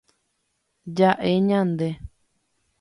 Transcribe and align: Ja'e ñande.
Ja'e 0.97 1.31
ñande. 1.47 1.89